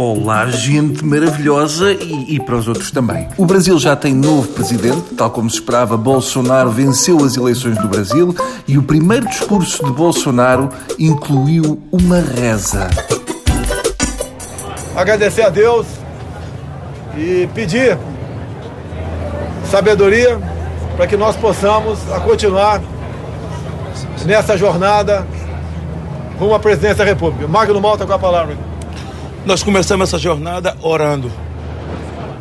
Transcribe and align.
Olá, 0.00 0.46
gente 0.46 1.04
maravilhosa 1.04 1.92
e, 1.92 2.36
e, 2.36 2.40
para 2.40 2.54
os 2.54 2.68
outros 2.68 2.88
também. 2.92 3.26
O 3.36 3.44
Brasil 3.44 3.76
já 3.80 3.96
tem 3.96 4.14
novo 4.14 4.46
presidente, 4.46 5.12
tal 5.16 5.28
como 5.28 5.50
se 5.50 5.56
esperava, 5.56 5.96
Bolsonaro 5.96 6.70
venceu 6.70 7.18
as 7.24 7.36
eleições 7.36 7.76
do 7.78 7.88
Brasil 7.88 8.32
e 8.68 8.78
o 8.78 8.82
primeiro 8.84 9.26
discurso 9.26 9.84
de 9.84 9.90
Bolsonaro 9.90 10.68
incluiu 11.00 11.82
uma 11.90 12.20
reza. 12.20 12.88
Agradecer 14.94 15.42
a 15.42 15.48
Deus 15.48 15.84
e 17.16 17.48
pedir 17.52 17.98
sabedoria 19.68 20.38
para 20.96 21.08
que 21.08 21.16
nós 21.16 21.34
possamos 21.34 21.98
continuar 22.24 22.80
nessa 24.24 24.56
jornada 24.56 25.26
rumo 26.38 26.54
à 26.54 26.60
presidência 26.60 26.98
da 26.98 27.04
República. 27.04 27.48
Magno 27.48 27.80
Malta 27.80 28.06
com 28.06 28.12
a 28.12 28.18
palavra. 28.18 28.67
Nós 29.44 29.62
começamos 29.62 30.08
essa 30.08 30.18
jornada 30.18 30.76
orando. 30.82 31.30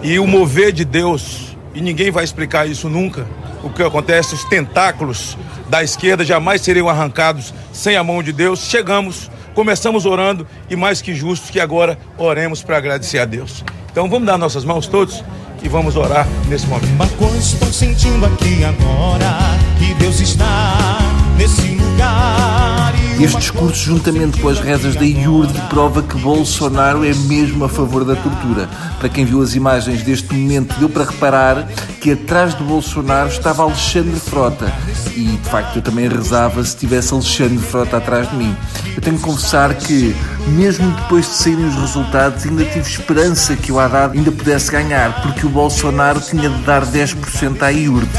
E 0.01 0.19
o 0.19 0.27
mover 0.27 0.71
de 0.71 0.85
Deus, 0.85 1.55
e 1.73 1.81
ninguém 1.81 2.11
vai 2.11 2.23
explicar 2.23 2.67
isso 2.67 2.89
nunca, 2.89 3.25
o 3.63 3.69
que 3.69 3.81
acontece, 3.83 4.35
os 4.35 4.43
tentáculos 4.45 5.37
da 5.69 5.83
esquerda 5.83 6.23
jamais 6.23 6.61
seriam 6.61 6.87
arrancados 6.87 7.53
sem 7.73 7.95
a 7.95 8.03
mão 8.03 8.21
de 8.21 8.31
Deus. 8.31 8.59
Chegamos, 8.59 9.29
começamos 9.53 10.05
orando 10.05 10.47
e 10.69 10.75
mais 10.75 11.01
que 11.01 11.15
justos 11.15 11.49
que 11.49 11.59
agora 11.59 11.97
oremos 12.17 12.61
para 12.61 12.77
agradecer 12.77 13.19
a 13.19 13.25
Deus. 13.25 13.63
Então 13.91 14.09
vamos 14.09 14.27
dar 14.27 14.37
nossas 14.37 14.63
mãos 14.63 14.87
todos 14.87 15.23
e 15.63 15.67
vamos 15.67 15.95
orar 15.95 16.27
nesse 16.47 16.67
momento. 16.67 16.91
Uma 16.91 17.07
coisa 17.07 17.37
estou 17.37 17.73
sentindo 17.73 18.25
aqui 18.25 18.63
agora, 18.63 19.37
que 19.79 19.93
Deus 19.95 20.19
está 20.19 20.99
nesse 21.37 21.69
lugar. 21.75 23.06
Este 23.19 23.39
discurso, 23.39 23.83
juntamente 23.83 24.39
com 24.39 24.47
as 24.47 24.59
rezas 24.59 24.95
da 24.95 25.03
IURD, 25.03 25.51
prova 25.69 26.03
que 26.03 26.15
Bolsonaro 26.19 27.03
é 27.03 27.15
mesmo 27.15 27.65
a 27.65 27.69
favor 27.69 28.05
da 28.05 28.15
tortura. 28.15 28.69
Para 28.99 29.09
quem 29.09 29.25
viu 29.25 29.41
as 29.41 29.55
imagens 29.55 30.03
deste 30.03 30.31
momento, 30.35 30.77
deu 30.79 30.87
para 30.87 31.03
reparar 31.03 31.67
que 31.99 32.11
atrás 32.11 32.55
de 32.55 32.63
Bolsonaro 32.63 33.27
estava 33.29 33.63
Alexandre 33.63 34.19
Frota. 34.19 34.71
E, 35.15 35.23
de 35.23 35.49
facto, 35.49 35.77
eu 35.77 35.81
também 35.81 36.07
rezava 36.07 36.63
se 36.63 36.77
tivesse 36.77 37.11
Alexandre 37.11 37.57
Frota 37.57 37.97
atrás 37.97 38.29
de 38.29 38.35
mim. 38.35 38.55
Eu 38.95 39.01
tenho 39.01 39.17
que 39.17 39.23
confessar 39.23 39.73
que, 39.73 40.15
mesmo 40.47 40.89
depois 40.91 41.25
de 41.25 41.33
saírem 41.33 41.65
os 41.65 41.75
resultados, 41.75 42.45
ainda 42.45 42.63
tive 42.65 42.89
esperança 42.89 43.55
que 43.55 43.71
o 43.71 43.79
Haddad 43.79 44.17
ainda 44.17 44.31
pudesse 44.31 44.71
ganhar, 44.71 45.21
porque 45.21 45.45
o 45.45 45.49
Bolsonaro 45.49 46.19
tinha 46.19 46.49
de 46.49 46.61
dar 46.63 46.85
10% 46.85 47.61
à 47.61 47.69
IURD. 47.69 48.09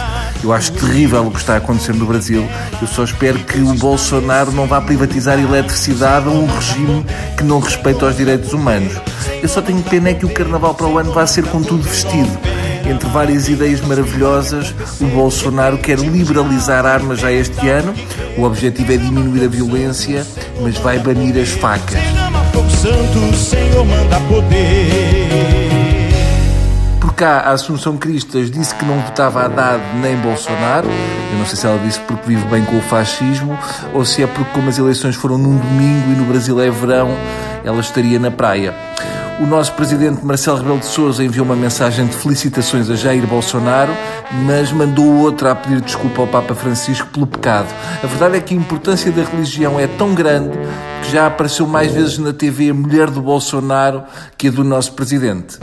Eu 0.42 0.52
acho 0.52 0.72
terrível 0.72 1.26
o 1.26 1.30
que 1.30 1.40
está 1.40 1.56
acontecendo 1.56 1.98
no 1.98 2.06
Brasil. 2.06 2.48
Eu 2.80 2.86
só 2.86 3.02
espero 3.04 3.38
que 3.40 3.58
o 3.58 3.74
Bolsonaro 3.74 4.52
não 4.52 4.66
vá 4.66 4.80
privatizar 4.80 5.38
a 5.38 5.42
eletricidade 5.42 6.26
a 6.28 6.30
um 6.30 6.46
regime 6.46 7.04
que 7.36 7.42
não 7.42 7.58
respeita 7.58 8.06
os 8.06 8.16
direitos 8.16 8.52
humanos. 8.52 8.92
Eu 9.42 9.48
só 9.48 9.60
tenho 9.60 9.82
pena 9.82 10.10
é 10.10 10.14
que 10.14 10.26
o 10.26 10.30
carnaval 10.30 10.74
para 10.74 10.86
o 10.86 10.98
ano 10.98 11.12
vá 11.12 11.26
ser 11.26 11.44
com 11.44 11.62
tudo 11.62 11.82
vestido. 11.82 12.38
Entre 12.88 13.08
várias 13.10 13.48
ideias 13.48 13.80
maravilhosas, 13.82 14.74
o 15.00 15.04
Bolsonaro 15.06 15.76
quer 15.76 15.98
liberalizar 15.98 16.86
armas 16.86 17.20
já 17.20 17.30
este 17.30 17.68
ano. 17.68 17.94
O 18.36 18.44
objetivo 18.44 18.92
é 18.92 18.96
diminuir 18.96 19.44
a 19.44 19.48
violência, 19.48 20.26
mas 20.62 20.78
vai 20.78 20.98
banir 20.98 21.36
as 21.36 21.50
facas. 21.50 22.17
Santo, 22.78 23.18
o 23.18 23.34
Senhor 23.34 23.84
manda 23.84 24.20
poder 24.28 25.58
cá, 27.18 27.40
a 27.40 27.50
Assunção 27.50 27.96
Cristas 27.96 28.48
disse 28.48 28.72
que 28.76 28.84
não 28.84 29.00
votava 29.00 29.44
Haddad 29.44 29.82
nem 30.00 30.16
Bolsonaro. 30.18 30.88
Eu 31.32 31.38
não 31.38 31.44
sei 31.44 31.56
se 31.56 31.66
ela 31.66 31.76
disse 31.80 31.98
porque 31.98 32.28
vive 32.28 32.44
bem 32.46 32.64
com 32.64 32.78
o 32.78 32.80
fascismo 32.80 33.58
ou 33.92 34.04
se 34.04 34.22
é 34.22 34.26
porque, 34.28 34.52
como 34.54 34.68
as 34.68 34.78
eleições 34.78 35.16
foram 35.16 35.36
num 35.36 35.56
domingo 35.56 36.12
e 36.12 36.14
no 36.14 36.24
Brasil 36.26 36.60
é 36.60 36.70
verão, 36.70 37.10
ela 37.64 37.80
estaria 37.80 38.20
na 38.20 38.30
praia. 38.30 38.72
O 39.40 39.46
nosso 39.46 39.72
presidente 39.74 40.26
Marcelo 40.26 40.56
Rebelo 40.58 40.80
de 40.80 40.86
Sousa 40.86 41.22
enviou 41.22 41.46
uma 41.46 41.54
mensagem 41.54 42.04
de 42.06 42.16
felicitações 42.16 42.90
a 42.90 42.96
Jair 42.96 43.24
Bolsonaro, 43.24 43.92
mas 44.44 44.72
mandou 44.72 45.06
outra 45.20 45.52
a 45.52 45.54
pedir 45.54 45.80
desculpa 45.80 46.22
ao 46.22 46.26
Papa 46.26 46.56
Francisco 46.56 47.06
pelo 47.06 47.24
pecado. 47.24 47.68
A 48.02 48.06
verdade 48.08 48.36
é 48.36 48.40
que 48.40 48.52
a 48.52 48.56
importância 48.56 49.12
da 49.12 49.22
religião 49.22 49.78
é 49.78 49.86
tão 49.86 50.12
grande 50.12 50.58
que 51.02 51.12
já 51.12 51.28
apareceu 51.28 51.68
mais 51.68 51.92
vezes 51.92 52.18
na 52.18 52.32
TV 52.32 52.70
a 52.70 52.74
mulher 52.74 53.10
do 53.10 53.22
Bolsonaro 53.22 54.02
que 54.36 54.48
a 54.48 54.50
do 54.50 54.64
nosso 54.64 54.92
presidente. 54.94 55.56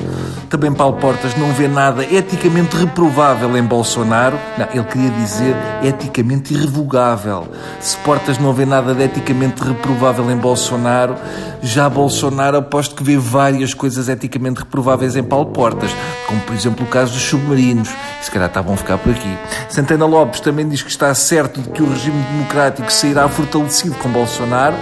Também 0.50 0.74
Paulo 0.74 0.98
Portas 0.98 1.36
não 1.36 1.52
vê 1.52 1.68
nada 1.68 2.04
eticamente 2.04 2.78
reprovável 2.78 3.58
em 3.58 3.64
Bolsonaro. 3.64 4.40
Não, 4.58 4.68
ele 4.74 4.84
queria 4.86 5.10
dizer 5.10 5.56
eticamente 5.84 6.54
irrevogável. 6.54 7.48
Se 7.82 7.98
Portas 7.98 8.38
não 8.38 8.54
vê 8.54 8.66
nada 8.66 8.94
de 8.94 9.04
eticamente 9.04 9.62
reprovável 9.62 10.32
em 10.32 10.38
Bolsonaro, 10.38 11.16
já 11.62 11.90
Bolsonaro 11.90 12.58
aposto 12.58 12.96
que 12.96 13.04
vê 13.04 13.18
várias 13.18 13.65
coisas 13.74 14.10
eticamente 14.10 14.60
reprováveis 14.60 15.16
em 15.16 15.24
Paulo 15.24 15.48
Portas, 15.48 15.92
como 16.28 16.40
por 16.42 16.56
exemplo 16.56 16.86
o 16.86 16.90
caso 16.90 17.14
dos 17.14 17.22
submarinos. 17.22 17.90
Se 18.22 18.32
calhar 18.32 18.48
estavam 18.48 18.74
a 18.74 18.78
ficar 18.78 18.98
por 18.98 19.12
aqui. 19.12 19.38
Santana 19.70 20.06
Lopes 20.06 20.40
também 20.40 20.68
diz 20.68 20.82
que 20.82 20.90
está 20.90 21.14
certo 21.14 21.62
de 21.62 21.70
que 21.70 21.82
o 21.82 21.90
regime 21.90 22.22
democrático 22.32 22.92
sairá 22.92 23.28
fortalecido 23.28 23.96
com 23.96 24.10
Bolsonaro. 24.10 24.76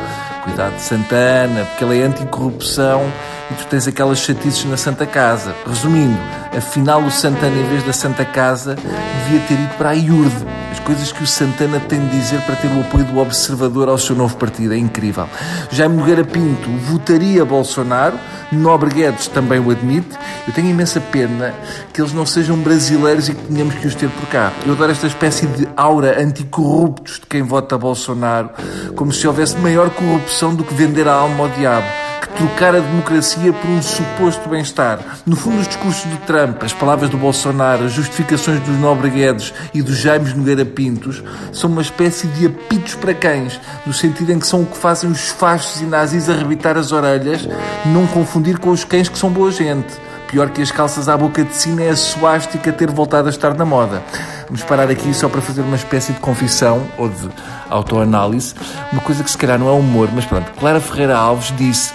Cuidado 0.43 0.75
de 0.75 0.81
Santana, 0.81 1.63
porque 1.65 1.85
ele 1.85 2.01
é 2.01 2.03
anticorrupção 2.03 3.01
e 3.49 3.53
tu 3.53 3.65
tens 3.67 3.87
aquelas 3.87 4.19
chatices 4.19 4.65
na 4.65 4.75
Santa 4.75 5.05
Casa. 5.05 5.55
Resumindo, 5.65 6.17
afinal 6.55 7.01
o 7.01 7.09
Santana, 7.09 7.55
em 7.55 7.69
vez 7.69 7.83
da 7.83 7.93
Santa 7.93 8.25
Casa, 8.25 8.75
devia 8.75 9.39
ter 9.47 9.53
ido 9.53 9.73
para 9.77 9.91
a 9.91 9.93
IURD. 9.93 10.62
As 10.83 10.87
coisas 10.87 11.11
que 11.13 11.23
o 11.23 11.27
Santana 11.27 11.79
tem 11.79 12.05
de 12.07 12.19
dizer 12.19 12.41
para 12.41 12.57
ter 12.57 12.67
o 12.67 12.81
apoio 12.81 13.05
do 13.05 13.17
Observador 13.17 13.87
ao 13.87 13.97
seu 13.97 14.17
novo 14.17 14.35
partido. 14.35 14.73
É 14.73 14.77
incrível. 14.77 15.29
Jaime 15.71 15.95
Nogueira 15.95 16.25
Pinto 16.25 16.69
votaria 16.71 17.45
Bolsonaro, 17.45 18.19
Nobre 18.51 18.89
Guedes 18.89 19.29
também 19.29 19.61
o 19.61 19.71
admite. 19.71 20.09
Eu 20.45 20.53
tenho 20.53 20.67
imensa 20.67 20.99
pena 20.99 21.53
que 21.93 22.01
eles 22.01 22.11
não 22.11 22.25
sejam 22.25 22.57
brasileiros 22.57 23.29
e 23.29 23.33
que 23.33 23.47
tenhamos 23.47 23.75
que 23.75 23.87
os 23.87 23.95
ter 23.95 24.09
por 24.09 24.27
cá. 24.27 24.51
Eu 24.65 24.73
adoro 24.73 24.91
esta 24.91 25.07
espécie 25.07 25.47
de 25.47 25.65
aura 25.77 26.21
anticorruptos 26.21 27.21
de 27.21 27.27
quem 27.27 27.43
vota 27.43 27.77
Bolsonaro, 27.77 28.49
como 28.93 29.13
se 29.13 29.25
houvesse 29.25 29.57
maior 29.59 29.89
corrupção 29.89 30.53
do 30.53 30.65
que 30.65 30.73
vender 30.73 31.07
a 31.07 31.13
alma 31.13 31.45
ao 31.45 31.49
diabo 31.49 32.02
trocar 32.27 32.75
a 32.75 32.79
democracia 32.79 33.51
por 33.53 33.69
um 33.69 33.81
suposto 33.81 34.49
bem-estar. 34.49 34.99
No 35.25 35.35
fundo, 35.35 35.59
os 35.59 35.67
discursos 35.67 36.03
do 36.05 36.17
Trump, 36.25 36.63
as 36.63 36.73
palavras 36.73 37.09
do 37.09 37.17
Bolsonaro, 37.17 37.85
as 37.85 37.91
justificações 37.91 38.59
dos 38.61 38.77
Nobre 38.79 39.09
Guedes 39.09 39.53
e 39.73 39.81
dos 39.81 39.97
Jaime 39.97 40.33
Nogueira 40.33 40.65
Pintos 40.65 41.23
são 41.51 41.69
uma 41.69 41.81
espécie 41.81 42.27
de 42.27 42.47
apitos 42.47 42.95
para 42.95 43.13
cães, 43.13 43.59
no 43.85 43.93
sentido 43.93 44.31
em 44.31 44.39
que 44.39 44.47
são 44.47 44.61
o 44.61 44.65
que 44.65 44.77
fazem 44.77 45.09
os 45.09 45.29
fachos 45.29 45.81
e 45.81 45.85
nazis 45.85 46.29
arrebitar 46.29 46.77
as 46.77 46.91
orelhas, 46.91 47.47
não 47.85 48.07
confundir 48.07 48.57
com 48.57 48.69
os 48.69 48.83
cães 48.83 49.09
que 49.09 49.17
são 49.17 49.29
boa 49.29 49.51
gente. 49.51 49.93
Pior 50.27 50.49
que 50.49 50.63
as 50.63 50.71
calças 50.71 51.07
à 51.07 51.15
boca 51.15 51.43
de 51.43 51.55
sina 51.55 51.83
é 51.83 51.89
a 51.91 51.95
suástica 51.95 52.71
ter 52.71 52.89
voltado 52.89 53.27
a 53.27 53.29
estar 53.29 53.53
na 53.53 53.65
moda. 53.65 54.01
Vamos 54.47 54.63
parar 54.63 54.89
aqui 54.89 55.13
só 55.13 55.29
para 55.29 55.41
fazer 55.41 55.61
uma 55.61 55.75
espécie 55.75 56.11
de 56.11 56.19
confissão 56.19 56.87
ou 56.97 57.07
de 57.07 57.29
autoanálise. 57.69 58.55
Uma 58.91 59.01
coisa 59.01 59.23
que 59.23 59.29
se 59.29 59.37
calhar 59.37 59.59
não 59.59 59.67
é 59.67 59.71
humor, 59.71 60.09
mas 60.11 60.25
pronto. 60.25 60.51
Clara 60.59 60.81
Ferreira 60.81 61.15
Alves 61.15 61.53
disse 61.55 61.93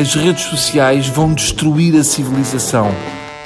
as 0.00 0.14
redes 0.14 0.44
sociais 0.44 1.08
vão 1.08 1.34
destruir 1.34 1.94
a 1.94 2.02
civilização. 2.02 2.90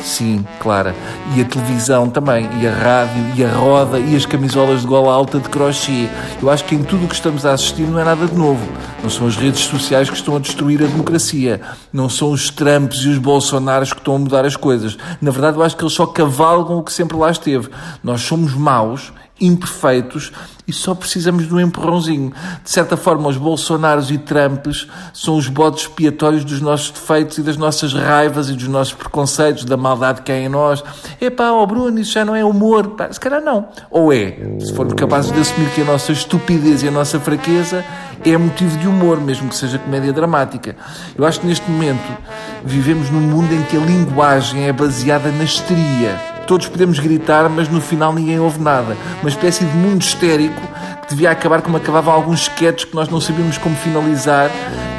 Sim, 0.00 0.46
Clara. 0.60 0.94
E 1.34 1.40
a 1.40 1.44
televisão 1.44 2.08
também, 2.08 2.48
e 2.60 2.66
a 2.66 2.72
rádio, 2.72 3.24
e 3.34 3.44
a 3.44 3.48
roda, 3.48 3.98
e 3.98 4.14
as 4.14 4.24
camisolas 4.24 4.82
de 4.82 4.86
gola 4.86 5.12
alta 5.12 5.40
de 5.40 5.48
crochê. 5.48 6.08
Eu 6.40 6.48
acho 6.48 6.64
que 6.64 6.76
em 6.76 6.84
tudo 6.84 7.06
o 7.06 7.08
que 7.08 7.14
estamos 7.14 7.44
a 7.44 7.54
assistir 7.54 7.82
não 7.82 7.98
é 7.98 8.04
nada 8.04 8.26
de 8.26 8.36
novo. 8.36 8.64
Não 9.02 9.10
são 9.10 9.26
as 9.26 9.34
redes 9.34 9.62
sociais 9.62 10.08
que 10.08 10.16
estão 10.16 10.36
a 10.36 10.38
destruir 10.38 10.80
a 10.80 10.86
democracia. 10.86 11.60
Não 11.92 12.08
são 12.08 12.30
os 12.30 12.50
Trumps 12.50 12.98
e 12.98 13.08
os 13.08 13.18
Bolsonaros 13.18 13.92
que 13.92 13.98
estão 13.98 14.14
a 14.14 14.18
mudar 14.18 14.44
as 14.44 14.54
coisas. 14.54 14.96
Na 15.20 15.32
verdade, 15.32 15.56
eu 15.56 15.62
acho 15.64 15.76
que 15.76 15.82
eles 15.82 15.94
só 15.94 16.06
cavalgam 16.06 16.78
o 16.78 16.84
que 16.84 16.92
sempre 16.92 17.16
lá 17.16 17.32
esteve. 17.32 17.68
Nós 18.02 18.20
somos 18.20 18.54
maus 18.54 19.12
imperfeitos 19.40 20.32
e 20.66 20.72
só 20.72 20.94
precisamos 20.94 21.46
de 21.46 21.54
um 21.54 21.60
empurrãozinho. 21.60 22.32
De 22.62 22.70
certa 22.70 22.96
forma, 22.96 23.28
os 23.28 23.36
Bolsonaros 23.36 24.10
e 24.10 24.16
Trumps 24.16 24.86
são 25.12 25.36
os 25.36 25.48
bodes 25.48 25.82
expiatórios 25.82 26.44
dos 26.44 26.60
nossos 26.60 26.90
defeitos 26.90 27.38
e 27.38 27.42
das 27.42 27.56
nossas 27.56 27.92
raivas 27.92 28.48
e 28.48 28.54
dos 28.54 28.68
nossos 28.68 28.94
preconceitos, 28.94 29.64
da 29.64 29.76
maldade 29.76 30.22
que 30.22 30.32
há 30.32 30.38
em 30.38 30.48
nós. 30.48 30.82
Epá, 31.20 31.50
ó 31.50 31.62
oh 31.62 31.66
Bruno, 31.66 31.98
isso 31.98 32.12
já 32.12 32.24
não 32.24 32.34
é 32.34 32.44
humor. 32.44 32.90
Pá, 32.90 33.12
se 33.12 33.20
calhar 33.20 33.42
não. 33.42 33.68
Ou 33.90 34.12
é, 34.12 34.38
se 34.60 34.72
formos 34.72 34.94
capazes 34.94 35.32
de 35.32 35.40
assumir 35.40 35.68
que 35.70 35.82
a 35.82 35.84
nossa 35.84 36.12
estupidez 36.12 36.82
e 36.82 36.88
a 36.88 36.90
nossa 36.90 37.20
fraqueza 37.20 37.84
é 38.24 38.36
motivo 38.38 38.78
de 38.78 38.88
humor, 38.88 39.20
mesmo 39.20 39.48
que 39.48 39.56
seja 39.56 39.78
comédia 39.78 40.12
dramática. 40.12 40.76
Eu 41.16 41.26
acho 41.26 41.40
que 41.40 41.46
neste 41.46 41.68
momento 41.70 42.16
vivemos 42.64 43.10
num 43.10 43.20
mundo 43.20 43.52
em 43.52 43.62
que 43.64 43.76
a 43.76 43.80
linguagem 43.80 44.66
é 44.66 44.72
baseada 44.72 45.30
na 45.30 45.44
histeria 45.44 46.33
Todos 46.46 46.68
podemos 46.68 46.98
gritar, 46.98 47.48
mas 47.48 47.68
no 47.68 47.80
final 47.80 48.12
ninguém 48.12 48.38
ouve 48.38 48.60
nada. 48.60 48.96
Uma 49.20 49.28
espécie 49.30 49.64
de 49.64 49.76
mundo 49.76 50.02
histérico 50.02 50.60
que 51.02 51.10
devia 51.10 51.30
acabar 51.30 51.62
como 51.62 51.76
acabavam 51.76 52.12
alguns 52.12 52.42
sketches 52.42 52.84
que 52.84 52.94
nós 52.94 53.08
não 53.08 53.20
sabíamos 53.20 53.56
como 53.58 53.74
finalizar 53.76 54.50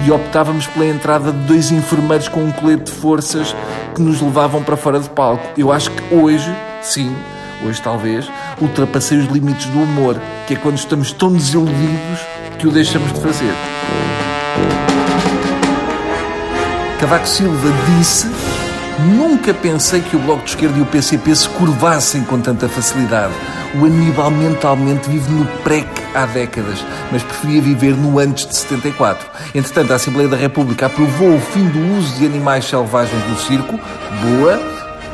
e 0.06 0.12
optávamos 0.12 0.66
pela 0.68 0.86
entrada 0.86 1.32
de 1.32 1.40
dois 1.40 1.72
enfermeiros 1.72 2.28
com 2.28 2.44
um 2.44 2.52
colete 2.52 2.86
de 2.86 2.92
forças 2.92 3.56
que 3.94 4.02
nos 4.02 4.22
levavam 4.22 4.64
para 4.64 4.76
fora 4.76 5.00
de 5.00 5.10
palco. 5.10 5.44
Eu 5.58 5.72
acho 5.72 5.92
que 5.92 6.16
hoje, 6.16 6.54
sim, 6.82 7.16
hoje 7.66 7.82
talvez, 7.82 8.28
ultrapassei 8.60 9.18
os 9.20 9.28
limites 9.28 9.68
do 9.68 9.80
humor, 9.80 10.20
que 10.48 10.56
é 10.56 10.58
quando 10.58 10.78
estamos 10.78 11.12
tão 11.12 11.32
desiludidos 11.32 12.20
que 12.58 12.68
o 12.68 12.72
deixamos 12.72 13.14
de 13.14 13.22
fazer. 13.22 13.54
Cavaco 17.00 17.28
Silva 17.28 17.70
disse 17.98 18.28
Nunca 19.00 19.54
pensei 19.54 20.02
que 20.02 20.16
o 20.16 20.20
Bloco 20.20 20.44
de 20.46 20.52
Esquerda 20.52 20.80
e 20.80 20.82
o 20.82 20.86
PCP 20.86 21.36
se 21.36 21.50
curvassem 21.50 22.24
com 22.24 22.40
tanta 22.40 22.70
facilidade. 22.70 23.34
O 23.76 23.86
Aníbal 23.86 24.32
mentalmente 24.32 25.10
vive 25.10 25.30
no 25.34 25.46
PREC 25.64 25.86
há 26.14 26.26
décadas, 26.26 26.80
mas 27.12 27.22
preferia 27.22 27.62
viver 27.62 27.94
no 27.94 28.18
antes 28.18 28.46
de 28.46 28.56
74. 28.56 29.28
Entretanto, 29.54 29.92
a 29.92 29.98
Assembleia 29.98 30.30
da 30.30 30.38
República 30.38 30.86
aprovou 30.86 31.36
o 31.36 31.42
fim 31.42 31.66
do 31.68 31.98
uso 31.98 32.18
de 32.18 32.26
animais 32.26 32.64
selvagens 32.66 33.22
no 33.28 33.38
circo. 33.38 33.78
Boa. 34.22 34.58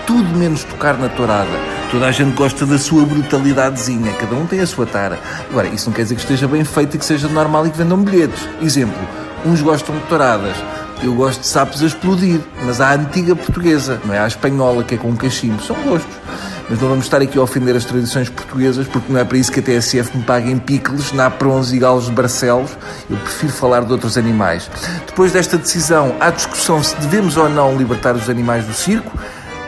Tudo 0.05 0.37
menos 0.37 0.63
tocar 0.63 0.97
na 0.97 1.09
tourada. 1.09 1.49
Toda 1.89 2.05
a 2.05 2.11
gente 2.11 2.35
gosta 2.35 2.65
da 2.67 2.77
sua 2.77 3.03
brutalidadezinha, 3.03 4.13
cada 4.13 4.35
um 4.35 4.45
tem 4.45 4.59
a 4.59 4.67
sua 4.67 4.85
tara. 4.85 5.19
Agora, 5.49 5.67
isso 5.67 5.89
não 5.89 5.93
quer 5.93 6.03
dizer 6.03 6.15
que 6.15 6.21
esteja 6.21 6.47
bem 6.47 6.63
feito 6.63 6.95
e 6.95 6.99
que 6.99 7.05
seja 7.05 7.27
normal 7.27 7.65
e 7.65 7.71
que 7.71 7.77
vendam 7.77 7.97
bilhetes. 7.97 8.47
Exemplo, 8.61 8.97
uns 9.45 9.61
gostam 9.61 9.95
de 9.95 10.01
touradas, 10.03 10.55
eu 11.03 11.13
gosto 11.15 11.41
de 11.41 11.47
sapos 11.47 11.81
a 11.81 11.87
explodir, 11.87 12.39
mas 12.63 12.79
à 12.79 12.93
antiga 12.93 13.35
portuguesa, 13.35 13.99
não 14.05 14.13
é 14.13 14.19
à 14.19 14.27
espanhola, 14.27 14.83
que 14.83 14.95
é 14.95 14.97
com 14.97 15.15
cachimbo. 15.15 15.61
São 15.63 15.75
gostos. 15.83 16.15
Mas 16.69 16.79
não 16.79 16.87
vamos 16.87 17.05
estar 17.05 17.21
aqui 17.21 17.37
a 17.37 17.41
ofender 17.41 17.75
as 17.75 17.83
tradições 17.83 18.29
portuguesas, 18.29 18.87
porque 18.87 19.11
não 19.11 19.19
é 19.19 19.25
para 19.25 19.37
isso 19.37 19.51
que 19.51 19.59
a 19.59 19.63
TSF 19.63 20.17
me 20.17 20.23
paga 20.23 20.49
em 20.49 20.57
picles, 20.57 21.11
naprons 21.11 21.73
e 21.73 21.79
galos 21.79 22.05
de 22.05 22.11
Barcelos. 22.11 22.71
Eu 23.09 23.17
prefiro 23.17 23.51
falar 23.51 23.83
de 23.83 23.91
outros 23.91 24.17
animais. 24.17 24.69
Depois 25.05 25.31
desta 25.31 25.57
decisão, 25.57 26.15
há 26.19 26.29
discussão 26.29 26.81
se 26.81 26.95
devemos 26.97 27.35
ou 27.35 27.49
não 27.49 27.75
libertar 27.75 28.15
os 28.15 28.29
animais 28.29 28.65
do 28.65 28.73
circo. 28.73 29.11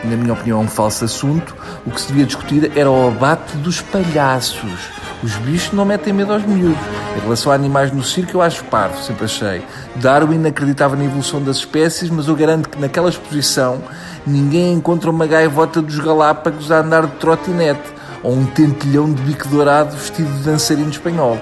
Na 0.04 0.16
minha 0.16 0.32
opinião, 0.32 0.60
é 0.60 0.64
um 0.64 0.68
falso 0.68 1.04
assunto. 1.04 1.54
O 1.84 1.90
que 1.90 2.00
se 2.00 2.08
devia 2.08 2.24
discutir 2.24 2.72
era 2.74 2.90
o 2.90 3.08
abate 3.08 3.56
dos 3.58 3.80
palhaços. 3.80 4.90
Os 5.22 5.34
bichos 5.36 5.72
não 5.72 5.84
metem 5.84 6.12
medo 6.12 6.32
aos 6.32 6.44
miúdos. 6.44 6.78
Em 7.16 7.20
relação 7.20 7.50
a 7.50 7.54
animais 7.54 7.90
no 7.90 8.02
circo, 8.02 8.36
eu 8.36 8.42
acho 8.42 8.64
parvo, 8.64 9.02
sempre 9.02 9.24
achei. 9.24 9.62
Darwin 9.96 10.46
acreditava 10.46 10.96
na 10.96 11.04
evolução 11.04 11.42
das 11.42 11.58
espécies, 11.58 12.10
mas 12.10 12.26
eu 12.28 12.34
garanto 12.34 12.68
que 12.68 12.80
naquela 12.80 13.08
exposição 13.08 13.82
ninguém 14.26 14.74
encontra 14.74 15.10
uma 15.10 15.26
gaivota 15.26 15.80
dos 15.80 15.98
Galápagos 15.98 16.70
a 16.72 16.80
andar 16.80 17.06
de 17.06 17.12
trotinete 17.16 17.94
ou 18.22 18.32
um 18.32 18.46
tentilhão 18.46 19.12
de 19.12 19.22
bico 19.22 19.46
dourado 19.48 19.96
vestido 19.96 20.30
de 20.32 20.42
dançarino 20.44 20.90
espanhol. 20.90 21.38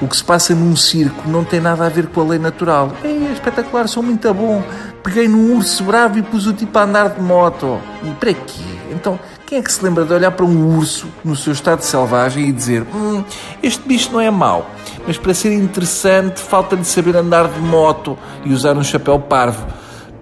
O 0.00 0.08
que 0.08 0.16
se 0.16 0.24
passa 0.24 0.52
num 0.52 0.74
circo 0.74 1.28
não 1.28 1.44
tem 1.44 1.60
nada 1.60 1.86
a 1.86 1.88
ver 1.88 2.08
com 2.08 2.22
a 2.22 2.24
lei 2.24 2.38
natural. 2.38 2.90
É 3.04 3.32
espetacular, 3.32 3.86
sou 3.86 4.02
muito 4.02 4.32
bom. 4.34 4.60
Peguei 5.02 5.28
num 5.28 5.54
urso 5.56 5.84
bravo 5.84 6.18
e 6.18 6.22
pus 6.22 6.46
o 6.46 6.52
tipo 6.52 6.76
a 6.76 6.82
andar 6.82 7.10
de 7.10 7.20
moto. 7.20 7.78
E 8.02 8.10
para 8.14 8.34
quê? 8.34 8.62
Então, 8.90 9.18
quem 9.52 9.58
é 9.58 9.62
que 9.62 9.70
se 9.70 9.84
lembra 9.84 10.06
de 10.06 10.14
olhar 10.14 10.30
para 10.30 10.46
um 10.46 10.78
urso 10.78 11.06
no 11.22 11.36
seu 11.36 11.52
estado 11.52 11.82
selvagem 11.82 12.48
e 12.48 12.52
dizer: 12.52 12.86
Hum, 12.94 13.22
este 13.62 13.86
bicho 13.86 14.10
não 14.10 14.18
é 14.18 14.30
mau, 14.30 14.66
mas 15.06 15.18
para 15.18 15.34
ser 15.34 15.52
interessante 15.52 16.40
falta-lhe 16.40 16.86
saber 16.86 17.14
andar 17.14 17.48
de 17.48 17.60
moto 17.60 18.16
e 18.46 18.52
usar 18.54 18.74
um 18.78 18.82
chapéu 18.82 19.20
parvo? 19.20 19.66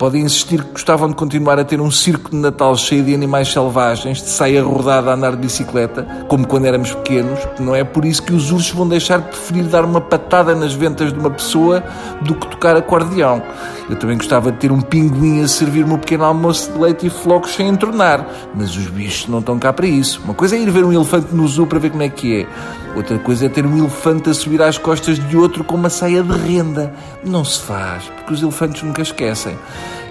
Podem 0.00 0.22
insistir 0.22 0.64
que 0.64 0.72
gostavam 0.72 1.10
de 1.10 1.14
continuar 1.14 1.58
a 1.58 1.64
ter 1.64 1.78
um 1.78 1.90
circo 1.90 2.30
de 2.30 2.36
Natal 2.36 2.74
cheio 2.74 3.04
de 3.04 3.14
animais 3.14 3.52
selvagens, 3.52 4.22
de 4.22 4.30
saia 4.30 4.62
rodada 4.62 5.10
a 5.10 5.14
andar 5.14 5.32
de 5.32 5.42
bicicleta, 5.42 6.04
como 6.26 6.46
quando 6.46 6.64
éramos 6.64 6.94
pequenos, 6.94 7.38
que 7.54 7.62
não 7.62 7.76
é 7.76 7.84
por 7.84 8.06
isso 8.06 8.22
que 8.22 8.32
os 8.32 8.50
ursos 8.50 8.70
vão 8.70 8.88
deixar 8.88 9.18
de 9.18 9.28
preferir 9.28 9.64
dar 9.64 9.84
uma 9.84 10.00
patada 10.00 10.54
nas 10.54 10.72
ventas 10.72 11.12
de 11.12 11.18
uma 11.18 11.28
pessoa 11.28 11.84
do 12.22 12.34
que 12.34 12.46
tocar 12.46 12.78
acordeão. 12.78 13.42
Eu 13.90 13.96
também 13.96 14.16
gostava 14.16 14.50
de 14.50 14.56
ter 14.56 14.72
um 14.72 14.80
pinguim 14.80 15.42
a 15.42 15.48
servir-me 15.48 15.92
um 15.92 15.98
pequeno 15.98 16.24
almoço 16.24 16.72
de 16.72 16.78
leite 16.78 17.06
e 17.06 17.10
flocos 17.10 17.54
sem 17.54 17.68
entornar, 17.68 18.26
mas 18.54 18.74
os 18.74 18.86
bichos 18.86 19.28
não 19.28 19.40
estão 19.40 19.58
cá 19.58 19.70
para 19.70 19.86
isso. 19.86 20.22
Uma 20.24 20.32
coisa 20.32 20.56
é 20.56 20.60
ir 20.60 20.70
ver 20.70 20.82
um 20.82 20.94
elefante 20.94 21.34
no 21.34 21.46
zoo 21.46 21.66
para 21.66 21.78
ver 21.78 21.90
como 21.90 22.02
é 22.02 22.08
que 22.08 22.40
é. 22.40 22.46
Outra 22.94 23.18
coisa 23.18 23.46
é 23.46 23.48
ter 23.48 23.64
um 23.64 23.78
elefante 23.78 24.28
a 24.30 24.34
subir 24.34 24.60
às 24.60 24.76
costas 24.76 25.18
de 25.18 25.36
outro 25.36 25.62
com 25.62 25.76
uma 25.76 25.88
saia 25.88 26.22
de 26.22 26.36
renda. 26.36 26.92
Não 27.24 27.44
se 27.44 27.60
faz, 27.60 28.04
porque 28.04 28.34
os 28.34 28.42
elefantes 28.42 28.82
nunca 28.82 29.00
esquecem. 29.00 29.56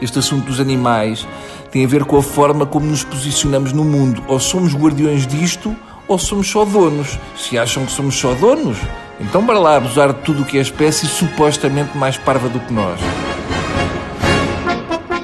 Este 0.01 0.19
assunto 0.19 0.45
dos 0.45 0.59
animais 0.59 1.27
tem 1.71 1.83
a 1.83 1.87
ver 1.87 2.05
com 2.05 2.17
a 2.17 2.23
forma 2.23 2.65
como 2.65 2.85
nos 2.85 3.03
posicionamos 3.03 3.73
no 3.73 3.83
mundo. 3.83 4.23
Ou 4.27 4.39
somos 4.39 4.73
guardiões 4.73 5.27
disto, 5.27 5.75
ou 6.07 6.17
somos 6.17 6.49
só 6.49 6.63
donos. 6.63 7.19
Se 7.37 7.57
acham 7.57 7.85
que 7.85 7.91
somos 7.91 8.15
só 8.17 8.33
donos, 8.33 8.77
então 9.19 9.45
bora 9.45 9.59
lá 9.59 9.75
abusar 9.75 10.13
de 10.13 10.21
tudo 10.21 10.43
o 10.43 10.45
que 10.45 10.57
é 10.57 10.61
espécie 10.61 11.05
supostamente 11.05 11.97
mais 11.97 12.17
parva 12.17 12.47
do 12.47 12.59
que 12.59 12.73
nós. 12.73 12.99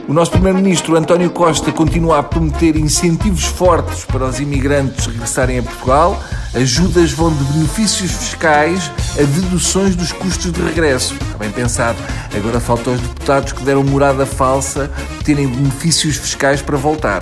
O 0.07 0.13
nosso 0.13 0.31
Primeiro-Ministro 0.31 0.95
António 0.95 1.31
Costa 1.31 1.71
continua 1.71 2.19
a 2.19 2.23
prometer 2.23 2.75
incentivos 2.75 3.45
fortes 3.45 4.05
para 4.05 4.25
os 4.25 4.39
imigrantes 4.39 5.07
regressarem 5.07 5.57
a 5.57 5.63
Portugal. 5.63 6.21
Ajudas 6.55 7.11
vão 7.11 7.33
de 7.33 7.43
benefícios 7.53 8.11
fiscais 8.11 8.89
a 9.19 9.23
deduções 9.23 9.93
dos 9.93 10.13
custos 10.13 10.53
de 10.53 10.61
regresso. 10.61 11.13
Está 11.13 11.37
bem 11.37 11.51
pensado. 11.51 11.97
Agora 12.33 12.61
falta 12.61 12.91
aos 12.91 12.99
deputados 13.01 13.51
que 13.51 13.61
deram 13.63 13.83
morada 13.83 14.25
falsa 14.25 14.89
terem 15.25 15.47
benefícios 15.47 16.15
fiscais 16.15 16.61
para 16.61 16.77
voltar. 16.77 17.21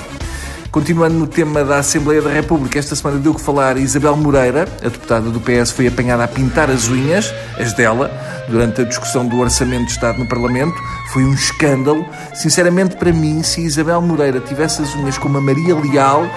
Continuando 0.70 1.16
no 1.16 1.26
tema 1.26 1.64
da 1.64 1.80
Assembleia 1.80 2.22
da 2.22 2.30
República, 2.30 2.78
esta 2.78 2.96
semana 2.96 3.20
deu 3.20 3.34
que 3.34 3.42
falar 3.42 3.78
Isabel 3.78 4.16
Moreira, 4.16 4.68
a 4.82 4.90
deputada 4.90 5.30
do 5.30 5.40
PS, 5.40 5.72
foi 5.72 5.88
apanhada 5.88 6.24
a 6.24 6.28
pintar 6.28 6.70
as 6.70 6.88
unhas, 6.88 7.34
as 7.60 7.74
dela, 7.74 8.12
durante 8.48 8.82
a 8.82 8.84
discussão 8.84 9.26
do 9.28 9.40
Orçamento 9.40 9.86
de 9.86 9.92
Estado 9.92 10.20
no 10.20 10.28
Parlamento. 10.28 10.76
Foi 11.12 11.24
um 11.24 11.34
escândalo. 11.34 12.06
Sinceramente, 12.36 12.96
para 12.98 13.12
mim, 13.12 13.42
se 13.42 13.62
Isabel 13.62 14.02
Moreira 14.02 14.40
tivesse 14.40 14.82
as 14.84 14.94
unhas 14.96 15.18
como 15.18 15.38
a 15.38 15.42
Maria 15.42 15.76
Leal, 15.76 16.28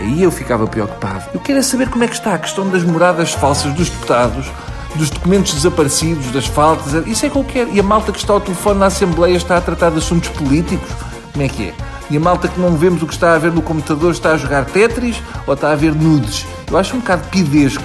aí 0.00 0.22
eu 0.22 0.30
ficava 0.30 0.66
preocupado. 0.66 1.24
Eu 1.32 1.40
quero 1.40 1.62
saber 1.62 1.88
como 1.88 2.04
é 2.04 2.08
que 2.08 2.14
está 2.14 2.34
a 2.34 2.38
questão 2.38 2.68
das 2.68 2.82
moradas 2.82 3.32
falsas 3.32 3.72
dos 3.74 3.88
deputados, 3.88 4.46
dos 4.94 5.10
documentos 5.10 5.54
desaparecidos, 5.54 6.30
das 6.30 6.46
faltas. 6.46 7.06
Isso 7.06 7.26
é 7.26 7.30
qualquer. 7.30 7.68
E 7.72 7.80
a 7.80 7.82
malta 7.82 8.12
que 8.12 8.18
está 8.18 8.32
ao 8.32 8.40
telefone 8.40 8.80
na 8.80 8.86
Assembleia 8.86 9.36
está 9.36 9.56
a 9.56 9.60
tratar 9.60 9.90
de 9.90 9.98
assuntos 9.98 10.28
políticos? 10.30 10.88
Como 11.32 11.44
é 11.44 11.48
que 11.48 11.68
é? 11.68 11.74
E 12.08 12.16
a 12.16 12.20
malta 12.20 12.46
que 12.46 12.60
não 12.60 12.76
vemos 12.76 13.02
o 13.02 13.06
que 13.06 13.14
está 13.14 13.34
a 13.34 13.38
ver 13.38 13.52
no 13.52 13.60
computador 13.60 14.12
está 14.12 14.32
a 14.32 14.36
jogar 14.36 14.64
Tetris 14.64 15.20
ou 15.46 15.54
está 15.54 15.72
a 15.72 15.74
ver 15.74 15.92
nudes? 15.92 16.46
Eu 16.70 16.78
acho 16.78 16.94
um 16.96 17.00
bocado 17.00 17.26
pidesco 17.28 17.84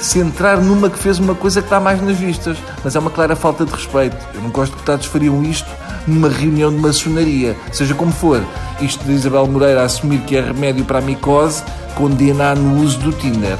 se 0.00 0.18
entrar 0.18 0.58
numa 0.58 0.90
que 0.90 0.98
fez 0.98 1.18
uma 1.18 1.34
coisa 1.34 1.60
que 1.60 1.66
está 1.66 1.80
mais 1.80 2.02
nas 2.02 2.16
vistas, 2.16 2.58
mas 2.84 2.94
é 2.94 2.98
uma 2.98 3.10
clara 3.10 3.34
falta 3.34 3.64
de 3.64 3.72
respeito. 3.72 4.16
Eu 4.34 4.42
não 4.42 4.50
gosto 4.50 4.72
que 4.72 4.78
deputados 4.78 5.06
fariam 5.06 5.42
isto 5.42 5.68
numa 6.06 6.28
reunião 6.28 6.70
de 6.70 6.78
maçonaria, 6.78 7.56
seja 7.72 7.94
como 7.94 8.12
for. 8.12 8.44
Isto 8.80 9.04
de 9.04 9.12
Isabel 9.12 9.46
Moreira 9.46 9.82
assumir 9.82 10.20
que 10.20 10.36
é 10.36 10.40
remédio 10.40 10.84
para 10.84 10.98
a 10.98 11.02
micose, 11.02 11.62
condenar 11.94 12.56
no 12.56 12.82
uso 12.82 12.98
do 12.98 13.12
Tinder. 13.12 13.58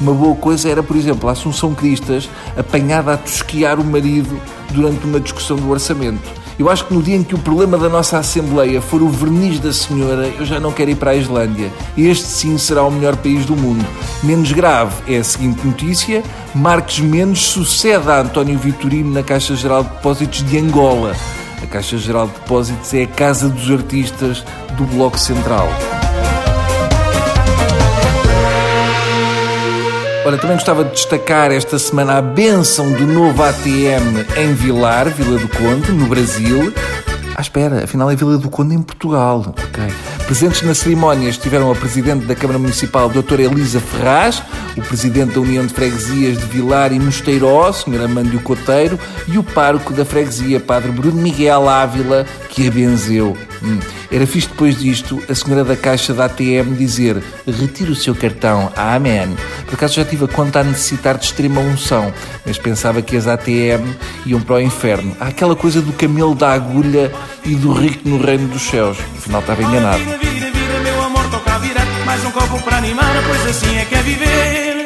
Uma 0.00 0.12
boa 0.12 0.34
coisa 0.34 0.68
era, 0.68 0.82
por 0.82 0.96
exemplo, 0.96 1.28
a 1.28 1.32
Assunção 1.32 1.74
Cristas 1.74 2.28
apanhada 2.56 3.12
a 3.12 3.16
tosquiar 3.16 3.78
o 3.78 3.84
marido 3.84 4.40
durante 4.70 5.06
uma 5.06 5.20
discussão 5.20 5.56
do 5.56 5.70
orçamento. 5.70 6.42
Eu 6.58 6.68
acho 6.68 6.84
que 6.86 6.94
no 6.94 7.02
dia 7.02 7.16
em 7.16 7.22
que 7.22 7.34
o 7.34 7.38
problema 7.38 7.78
da 7.78 7.88
nossa 7.88 8.18
Assembleia 8.18 8.80
for 8.80 9.02
o 9.02 9.08
verniz 9.08 9.58
da 9.58 9.72
senhora, 9.72 10.26
eu 10.38 10.44
já 10.44 10.60
não 10.60 10.70
quero 10.70 10.90
ir 10.90 10.96
para 10.96 11.12
a 11.12 11.14
Islândia. 11.14 11.72
Este 11.96 12.26
sim 12.26 12.58
será 12.58 12.82
o 12.82 12.90
melhor 12.90 13.16
país 13.16 13.46
do 13.46 13.56
mundo. 13.56 13.84
Menos 14.22 14.52
grave 14.52 14.94
é 15.06 15.18
a 15.18 15.24
seguinte 15.24 15.66
notícia: 15.66 16.22
Marques 16.54 17.00
Mendes 17.00 17.42
sucede 17.42 18.08
a 18.10 18.20
António 18.20 18.58
Vitorino 18.58 19.12
na 19.12 19.22
Caixa 19.22 19.56
Geral 19.56 19.82
de 19.82 19.90
Depósitos 19.90 20.42
de 20.44 20.58
Angola. 20.58 21.16
Caixa 21.72 21.96
Geral 21.96 22.26
de 22.26 22.34
Depósitos 22.34 22.92
é 22.92 23.04
a 23.04 23.06
casa 23.06 23.48
dos 23.48 23.70
artistas 23.70 24.44
do 24.76 24.84
Bloco 24.84 25.18
Central. 25.18 25.66
Ora, 30.26 30.36
também 30.36 30.56
gostava 30.56 30.84
de 30.84 30.90
destacar 30.90 31.50
esta 31.50 31.78
semana 31.78 32.18
a 32.18 32.22
benção 32.22 32.92
do 32.92 33.06
novo 33.06 33.42
ATM 33.42 34.18
em 34.36 34.52
Vilar, 34.52 35.08
Vila 35.08 35.38
do 35.38 35.48
Conde, 35.48 35.90
no 35.92 36.06
Brasil. 36.06 36.74
Ah, 37.34 37.40
espera, 37.40 37.84
afinal 37.84 38.10
é 38.10 38.14
Vila 38.14 38.36
do 38.36 38.50
Conde 38.50 38.74
em 38.74 38.82
Portugal. 38.82 39.42
Ok. 39.48 40.21
Presentes 40.32 40.62
na 40.62 40.74
cerimónia 40.74 41.28
estiveram 41.28 41.70
a 41.70 41.74
Presidente 41.74 42.24
da 42.24 42.34
Câmara 42.34 42.58
Municipal, 42.58 43.10
Doutora 43.10 43.42
Elisa 43.42 43.78
Ferraz, 43.78 44.42
o 44.74 44.80
Presidente 44.80 45.34
da 45.34 45.40
União 45.42 45.66
de 45.66 45.74
Freguesias 45.74 46.38
de 46.38 46.46
Vilar 46.46 46.90
e 46.90 46.98
Mosteiró, 46.98 47.70
Sr. 47.70 48.00
Amândio 48.02 48.40
Coteiro, 48.40 48.98
e 49.28 49.36
o 49.36 49.42
Pároco 49.42 49.92
da 49.92 50.06
Freguesia, 50.06 50.58
Padre 50.58 50.90
Bruno 50.90 51.20
Miguel 51.20 51.68
Ávila, 51.68 52.24
que 52.48 52.66
a 52.66 52.70
benzeu. 52.70 53.36
Hum. 53.62 53.78
Era 54.12 54.26
fixe 54.26 54.46
depois 54.46 54.78
disto 54.78 55.22
a 55.26 55.34
senhora 55.34 55.64
da 55.64 55.74
caixa 55.74 56.12
da 56.12 56.26
ATM 56.26 56.74
dizer 56.76 57.22
retire 57.46 57.90
o 57.90 57.96
seu 57.96 58.14
cartão, 58.14 58.70
amém. 58.76 59.34
Por 59.64 59.74
acaso 59.74 59.94
já 59.94 60.04
tive 60.04 60.26
a 60.26 60.28
conta 60.28 60.60
a 60.60 60.64
necessitar 60.64 61.16
de 61.16 61.24
extrema 61.24 61.62
unção, 61.62 62.12
mas 62.44 62.58
pensava 62.58 63.00
que 63.00 63.16
as 63.16 63.26
ATM 63.26 63.96
iam 64.26 64.40
para 64.42 64.56
o 64.56 64.60
inferno. 64.60 65.16
Há 65.18 65.28
aquela 65.28 65.56
coisa 65.56 65.80
do 65.80 65.94
camelo 65.94 66.34
da 66.34 66.52
agulha 66.52 67.10
e 67.42 67.54
do 67.54 67.72
rico 67.72 68.06
no 68.06 68.22
reino 68.22 68.48
dos 68.48 68.62
céus. 68.62 68.98
Afinal 69.16 69.40
estava 69.40 69.62
enganado. 69.62 69.98
Vira, 69.98 70.18
vira, 70.18 70.50
vira, 70.50 70.80
meu 70.80 71.04
amor, 71.04 71.24
toca 71.30 71.58
virar 71.60 71.86
mais 72.04 72.22
um 72.22 72.30
copo 72.30 72.60
para 72.62 72.76
animar, 72.76 73.14
pois 73.26 73.46
assim 73.46 73.78
é 73.78 73.84
que 73.86 73.94
é 73.94 74.02
viver. 74.02 74.81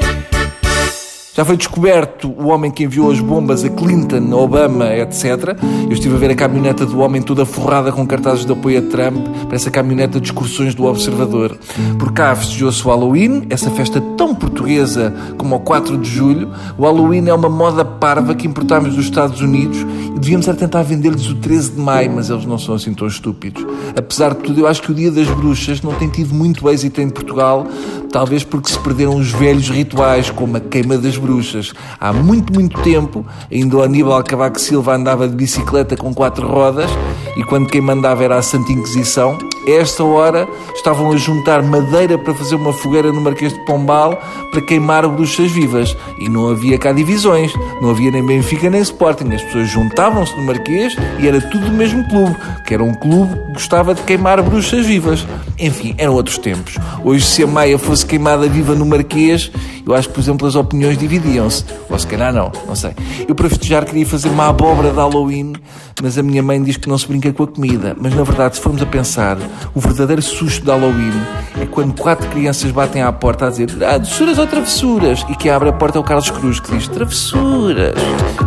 Já 1.37 1.45
foi 1.45 1.59
descoberto 1.59 2.31
o 2.31 2.47
homem 2.47 2.71
que 2.71 2.85
enviou 2.85 3.11
as 3.11 3.21
bombas 3.21 3.62
a 3.62 3.69
Clinton, 3.69 4.33
Obama, 4.33 4.97
etc. 4.97 5.55
Eu 5.83 5.93
estive 5.93 6.14
a 6.14 6.19
ver 6.19 6.31
a 6.31 6.35
caminhoneta 6.35 6.87
do 6.87 7.00
homem 7.00 7.21
toda 7.21 7.45
forrada 7.45 7.93
com 7.93 8.07
cartazes 8.07 8.47
de 8.47 8.52
apoio 8.52 8.78
a 8.78 8.83
Trump, 8.83 9.19
parece 9.45 9.69
a 9.69 9.71
caminhoneta 9.71 10.19
de 10.19 10.28
excursões 10.28 10.75
do 10.75 10.87
Observador. 10.87 11.59
Por 11.99 12.11
cá 12.12 12.35
festejou-se 12.35 12.83
o 12.87 12.88
Halloween, 12.88 13.43
essa 13.50 13.71
festa 13.71 14.00
tão 14.16 14.35
portuguesa 14.35 15.14
como 15.37 15.57
o 15.57 15.61
4 15.61 15.99
de 15.99 16.09
julho. 16.09 16.50
O 16.78 16.85
Halloween 16.85 17.28
é 17.28 17.35
uma 17.35 17.50
moda 17.50 17.85
parva 17.85 18.35
que 18.35 18.47
importámos 18.47 18.95
dos 18.95 19.05
Estados 19.05 19.43
Unidos 19.43 19.76
e 20.16 20.19
devíamos 20.19 20.49
era 20.49 20.57
tentar 20.57 20.85
vender-lhes 20.85 21.28
o 21.28 21.35
13 21.35 21.73
de 21.73 21.78
maio, 21.78 22.12
mas 22.14 22.31
eles 22.31 22.47
não 22.47 22.59
são 22.59 22.75
assim 22.75 22.95
tão 22.95 23.07
estúpidos. 23.07 23.62
Apesar 23.95 24.33
de 24.33 24.40
tudo, 24.40 24.61
eu 24.61 24.66
acho 24.66 24.81
que 24.81 24.90
o 24.90 24.95
Dia 24.95 25.11
das 25.11 25.28
Bruxas 25.28 25.83
não 25.83 25.93
tem 25.93 26.09
tido 26.09 26.35
muito 26.35 26.66
êxito 26.71 27.02
em 27.02 27.11
Portugal, 27.11 27.66
talvez 28.11 28.45
porque 28.45 28.71
se 28.71 28.79
perderam 28.79 29.17
os 29.17 29.31
velhos 29.31 29.69
rituais, 29.69 30.31
como 30.31 30.57
a 30.57 30.61
queima 30.61 30.97
das 30.99 31.17
bruxas. 31.17 31.73
Há 32.01 32.13
muito, 32.13 32.53
muito 32.53 32.81
tempo, 32.83 33.25
ainda 33.51 33.77
o 33.77 33.83
Aníbal 33.83 34.23
Cavaco 34.23 34.61
Silva 34.61 34.95
andava 34.95 35.29
de 35.29 35.35
bicicleta 35.35 35.97
com 35.97 36.15
quatro 36.15 36.47
rodas 36.47 36.91
e 37.37 37.45
quando 37.45 37.69
quem 37.69 37.81
mandava 37.81 38.25
era 38.25 38.37
a 38.37 38.43
Santa 38.43 38.73
Inquisição, 38.73 39.39
a 39.67 39.71
esta 39.71 40.05
hora 40.05 40.49
estavam 40.75 41.11
a 41.13 41.17
juntar 41.17 41.63
madeira 41.63 42.17
para 42.17 42.35
fazer 42.35 42.55
uma 42.55 42.73
fogueira 42.73 43.13
no 43.13 43.21
Marquês 43.21 43.53
de 43.53 43.59
Pombal 43.65 44.17
para 44.51 44.61
queimar 44.61 45.07
bruxas 45.09 45.51
vivas. 45.51 45.97
E 46.19 46.29
não 46.29 46.49
havia 46.49 46.79
cá 46.79 46.93
divisões, 46.93 47.53
não 47.81 47.91
havia 47.91 48.11
nem 48.11 48.25
Benfica 48.25 48.71
nem 48.71 48.81
Sporting. 48.81 49.35
As 49.35 49.43
pessoas 49.43 49.69
juntavam-se 49.69 50.37
no 50.37 50.45
Marquês 50.45 50.95
e 51.19 51.27
era 51.27 51.41
tudo 51.41 51.67
do 51.67 51.73
mesmo 51.73 52.07
clube, 52.09 52.37
que 52.67 52.75
era 52.75 52.85
um 52.85 52.95
clube 52.95 53.35
que 53.35 53.53
gostava 53.55 53.95
de 53.95 54.03
queimar 54.03 54.41
bruxas 54.43 54.87
vivas. 54.87 55.27
Enfim, 55.59 55.95
eram 55.99 56.15
outros 56.15 56.39
tempos. 56.39 56.77
Hoje, 57.03 57.25
se 57.25 57.43
a 57.43 57.47
Maia 57.47 57.79
fosse 57.79 57.96
queimada 58.05 58.49
viva 58.49 58.75
no 58.75 58.85
Marquês, 58.85 59.50
eu 59.87 59.95
acho 59.95 60.09
que, 60.09 60.15
por 60.15 60.21
exemplo, 60.21 60.49
as 60.49 60.57
opiniões 60.57 60.99
dividiam-se. 60.99 61.65
Ou 61.88 61.99
se 61.99 62.07
calhar 62.07 62.33
não, 62.33 62.50
não 62.67 62.75
sei. 62.75 62.91
Eu, 63.29 63.35
para 63.35 63.49
festejar, 63.49 63.85
queria 63.85 64.05
fazer 64.05 64.29
uma 64.29 64.49
abóbora 64.49 64.91
de 64.91 64.97
Halloween, 64.97 65.55
mas 66.03 66.19
a 66.19 66.23
minha 66.23 66.43
mãe 66.43 66.62
diz 66.62 66.76
que 66.76 66.88
não 66.88 66.99
se 66.99 67.07
brinca 67.07 67.33
com 67.33 67.45
a 67.45 67.47
comida. 67.47 67.97
Mas, 67.99 68.15
na 68.15 68.25
verdade, 68.25 68.57
se 68.57 68.62
formos 68.62 68.83
a 68.83 68.87
pensar, 68.87 69.38
o 69.75 69.81
verdadeiro 69.81 70.21
susto 70.21 70.65
de 70.65 70.71
Halloween 70.71 71.12
é 71.61 71.67
quando 71.67 71.95
quatro 72.00 72.29
crianças 72.31 72.71
batem 72.73 73.03
à 73.03 73.12
porta 73.12 73.47
a 73.47 73.50
dizer 73.50 73.71
ah, 73.85 73.99
doçuras 73.99 74.38
ou 74.38 74.47
travessuras? 74.47 75.25
E 75.29 75.37
quem 75.37 75.50
abre 75.50 75.69
a 75.69 75.73
porta 75.73 75.99
é 75.99 76.00
o 76.00 76.05
Carlos 76.05 76.31
Cruz, 76.31 76.59
que 76.59 76.75
diz 76.76 76.88
travessuras. 76.88 77.95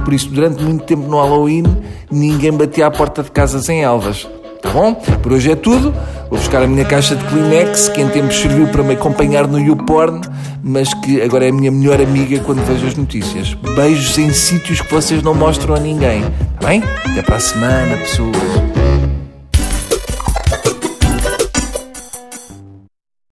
Por 0.04 0.14
isso, 0.14 0.30
durante 0.30 0.62
muito 0.64 0.84
tempo 0.84 1.08
no 1.08 1.18
Halloween, 1.18 1.64
ninguém 2.12 2.52
batia 2.52 2.88
à 2.88 2.92
porta 2.92 3.24
de 3.24 3.32
casas 3.32 3.70
em 3.70 3.82
Elvas. 3.82 4.28
Tá 4.62 4.70
bom? 4.72 4.94
Por 4.94 5.34
hoje 5.34 5.52
é 5.52 5.56
tudo. 5.56 5.94
Vou 6.30 6.38
buscar 6.38 6.62
a 6.62 6.68
minha 6.68 6.86
caixa 6.86 7.16
de 7.16 7.24
Kleenex, 7.26 7.90
que 7.90 8.02
em 8.02 8.10
tempos 8.10 8.36
serviu 8.36 8.68
para 8.68 8.84
me 8.84 8.94
acompanhar 8.94 9.48
no 9.48 9.60
YouPorn, 9.60 10.22
mas 10.64 10.94
que 10.94 11.22
agora 11.22 11.46
é 11.46 11.50
a 11.50 11.54
minha 11.54 11.72
melhor 11.72 12.00
amiga 12.00 12.40
quando 12.40 12.64
vejo 12.66 12.86
as 12.86 12.96
notícias. 12.96 13.56
Beijos 13.76 14.18
em 14.18 14.32
sítios 14.32 14.82
que 14.82 14.92
vocês 14.94 15.24
não 15.24 15.34
mostram 15.34 15.76
a 15.76 15.80
ninguém. 15.80 16.24
Tá 16.60 16.68
bem? 16.68 16.84
Até 17.06 17.22
para 17.22 17.38
a 17.38 17.40
semana, 17.40 17.98
pessoas. 17.98 18.69